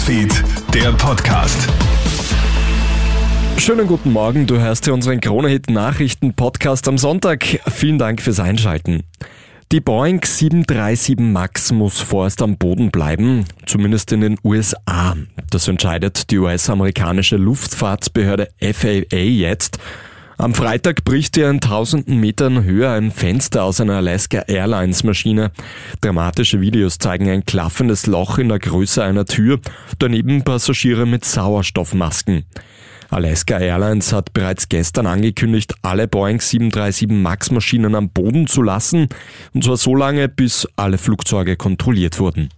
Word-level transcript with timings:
Newsfeed, 0.00 0.32
der 0.72 0.92
Podcast. 0.92 1.68
Schönen 3.58 3.86
guten 3.86 4.12
Morgen, 4.12 4.46
du 4.46 4.58
hörst 4.58 4.86
hier 4.86 4.94
unseren 4.94 5.20
Kronehit 5.20 5.68
Nachrichten 5.68 6.32
Podcast 6.32 6.88
am 6.88 6.96
Sonntag. 6.96 7.44
Vielen 7.70 7.98
Dank 7.98 8.22
fürs 8.22 8.40
Einschalten. 8.40 9.02
Die 9.72 9.80
Boeing 9.80 10.24
737 10.24 11.18
MAX 11.18 11.72
muss 11.72 12.00
vorerst 12.00 12.40
am 12.40 12.56
Boden 12.56 12.90
bleiben, 12.90 13.44
zumindest 13.66 14.10
in 14.12 14.22
den 14.22 14.38
USA. 14.42 15.16
Das 15.50 15.68
entscheidet 15.68 16.30
die 16.30 16.38
US-amerikanische 16.38 17.36
Luftfahrtsbehörde 17.36 18.48
FAA 18.58 19.16
jetzt. 19.16 19.78
Am 20.40 20.54
Freitag 20.54 21.04
bricht 21.04 21.36
ihr 21.36 21.50
in 21.50 21.60
tausenden 21.60 22.18
Metern 22.18 22.64
Höhe 22.64 22.88
ein 22.88 23.10
Fenster 23.10 23.62
aus 23.62 23.78
einer 23.78 23.96
Alaska 23.96 24.38
Airlines 24.48 25.04
Maschine. 25.04 25.50
Dramatische 26.00 26.62
Videos 26.62 26.96
zeigen 26.96 27.28
ein 27.28 27.44
klaffendes 27.44 28.06
Loch 28.06 28.38
in 28.38 28.48
der 28.48 28.58
Größe 28.58 29.04
einer 29.04 29.26
Tür, 29.26 29.60
daneben 29.98 30.42
Passagiere 30.42 31.04
mit 31.04 31.26
Sauerstoffmasken. 31.26 32.46
Alaska 33.10 33.58
Airlines 33.58 34.14
hat 34.14 34.32
bereits 34.32 34.70
gestern 34.70 35.06
angekündigt, 35.06 35.74
alle 35.82 36.08
Boeing 36.08 36.40
737 36.40 37.08
MAX 37.10 37.50
Maschinen 37.50 37.94
am 37.94 38.08
Boden 38.08 38.46
zu 38.46 38.62
lassen, 38.62 39.08
und 39.52 39.62
zwar 39.62 39.76
so 39.76 39.94
lange, 39.94 40.30
bis 40.30 40.66
alle 40.74 40.96
Flugzeuge 40.96 41.56
kontrolliert 41.56 42.18
wurden. 42.18 42.48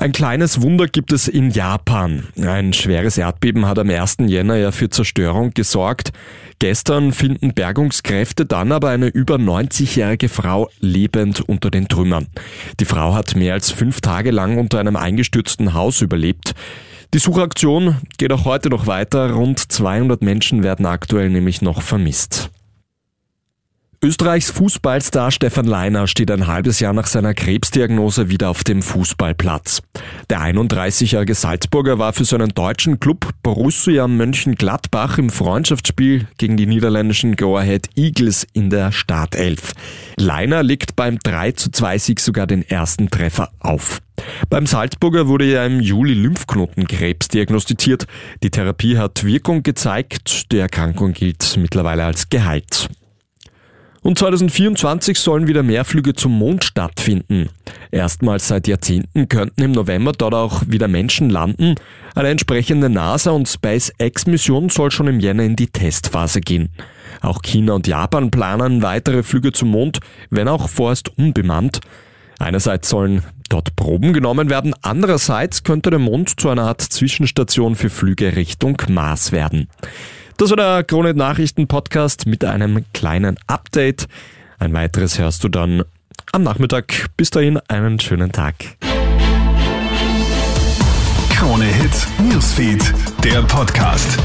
Ein 0.00 0.12
kleines 0.12 0.62
Wunder 0.62 0.86
gibt 0.86 1.12
es 1.12 1.28
in 1.28 1.50
Japan. 1.50 2.26
Ein 2.40 2.72
schweres 2.72 3.18
Erdbeben 3.18 3.66
hat 3.66 3.78
am 3.78 3.90
1. 3.90 4.16
Jänner 4.20 4.56
ja 4.56 4.72
für 4.72 4.88
Zerstörung 4.88 5.50
gesorgt. 5.50 6.14
Gestern 6.58 7.12
finden 7.12 7.52
Bergungskräfte 7.52 8.46
dann 8.46 8.72
aber 8.72 8.88
eine 8.88 9.08
über 9.08 9.34
90-jährige 9.34 10.30
Frau 10.30 10.70
lebend 10.80 11.42
unter 11.42 11.70
den 11.70 11.86
Trümmern. 11.86 12.28
Die 12.80 12.86
Frau 12.86 13.12
hat 13.14 13.36
mehr 13.36 13.52
als 13.52 13.72
fünf 13.72 14.00
Tage 14.00 14.30
lang 14.30 14.56
unter 14.56 14.80
einem 14.80 14.96
eingestürzten 14.96 15.74
Haus 15.74 16.00
überlebt. 16.00 16.54
Die 17.12 17.18
Suchaktion 17.18 17.98
geht 18.16 18.32
auch 18.32 18.46
heute 18.46 18.70
noch 18.70 18.86
weiter. 18.86 19.32
Rund 19.32 19.58
200 19.58 20.22
Menschen 20.22 20.62
werden 20.62 20.86
aktuell 20.86 21.28
nämlich 21.28 21.60
noch 21.60 21.82
vermisst. 21.82 22.49
Österreichs 24.02 24.50
Fußballstar 24.52 25.30
Stefan 25.30 25.66
Leiner 25.66 26.06
steht 26.06 26.30
ein 26.30 26.46
halbes 26.46 26.80
Jahr 26.80 26.94
nach 26.94 27.06
seiner 27.06 27.34
Krebsdiagnose 27.34 28.30
wieder 28.30 28.48
auf 28.48 28.64
dem 28.64 28.80
Fußballplatz. 28.80 29.82
Der 30.30 30.40
31-jährige 30.40 31.34
Salzburger 31.34 31.98
war 31.98 32.14
für 32.14 32.24
seinen 32.24 32.48
deutschen 32.48 32.98
Club 32.98 33.28
Borussia 33.42 34.08
Mönchengladbach 34.08 35.18
im 35.18 35.28
Freundschaftsspiel 35.28 36.26
gegen 36.38 36.56
die 36.56 36.64
niederländischen 36.64 37.36
Go 37.36 37.58
Ahead 37.58 37.90
Eagles 37.94 38.46
in 38.54 38.70
der 38.70 38.90
Startelf. 38.90 39.74
Leiner 40.16 40.62
legt 40.62 40.96
beim 40.96 41.18
3 41.18 41.52
zu 41.52 41.70
2 41.70 41.98
Sieg 41.98 42.20
sogar 42.20 42.46
den 42.46 42.62
ersten 42.62 43.10
Treffer 43.10 43.50
auf. 43.58 44.00
Beim 44.48 44.64
Salzburger 44.64 45.28
wurde 45.28 45.44
ja 45.44 45.66
im 45.66 45.78
Juli 45.78 46.14
Lymphknotenkrebs 46.14 47.28
diagnostiziert. 47.28 48.06
Die 48.42 48.50
Therapie 48.50 48.96
hat 48.96 49.24
Wirkung 49.24 49.62
gezeigt. 49.62 50.50
Die 50.52 50.58
Erkrankung 50.58 51.12
gilt 51.12 51.58
mittlerweile 51.58 52.04
als 52.04 52.30
geheilt. 52.30 52.88
Und 54.02 54.18
2024 54.18 55.18
sollen 55.18 55.46
wieder 55.46 55.62
mehr 55.62 55.84
Flüge 55.84 56.14
zum 56.14 56.32
Mond 56.32 56.64
stattfinden. 56.64 57.50
Erstmals 57.90 58.48
seit 58.48 58.66
Jahrzehnten 58.66 59.28
könnten 59.28 59.62
im 59.62 59.72
November 59.72 60.12
dort 60.12 60.34
auch 60.34 60.62
wieder 60.66 60.88
Menschen 60.88 61.28
landen. 61.28 61.74
Eine 62.14 62.28
entsprechende 62.28 62.88
NASA- 62.88 63.32
und 63.32 63.46
SpaceX-Mission 63.46 64.70
soll 64.70 64.90
schon 64.90 65.06
im 65.08 65.20
Jänner 65.20 65.42
in 65.42 65.54
die 65.54 65.66
Testphase 65.66 66.40
gehen. 66.40 66.70
Auch 67.20 67.42
China 67.42 67.74
und 67.74 67.86
Japan 67.86 68.30
planen 68.30 68.82
weitere 68.82 69.22
Flüge 69.22 69.52
zum 69.52 69.68
Mond, 69.68 70.00
wenn 70.30 70.48
auch 70.48 70.68
vorerst 70.70 71.16
unbemannt. 71.18 71.80
Einerseits 72.38 72.88
sollen 72.88 73.22
dort 73.50 73.76
Proben 73.76 74.14
genommen 74.14 74.48
werden, 74.48 74.74
andererseits 74.80 75.62
könnte 75.62 75.90
der 75.90 75.98
Mond 75.98 76.40
zu 76.40 76.48
einer 76.48 76.62
Art 76.62 76.80
Zwischenstation 76.80 77.76
für 77.76 77.90
Flüge 77.90 78.36
Richtung 78.36 78.80
Mars 78.88 79.32
werden. 79.32 79.68
Das 80.40 80.48
war 80.48 80.56
der 80.56 80.84
Krone 80.84 81.12
Nachrichten 81.12 81.68
Podcast 81.68 82.26
mit 82.26 82.42
einem 82.46 82.86
kleinen 82.94 83.36
Update. 83.46 84.08
Ein 84.58 84.72
weiteres 84.72 85.18
hörst 85.18 85.44
du 85.44 85.50
dann 85.50 85.82
am 86.32 86.44
Nachmittag. 86.44 87.10
Bis 87.18 87.28
dahin 87.28 87.58
einen 87.68 88.00
schönen 88.00 88.32
Tag. 88.32 88.54
Krone 91.28 91.66
Hits, 91.66 92.06
Newsfeed, 92.22 92.82
der 93.22 93.42
Podcast. 93.42 94.18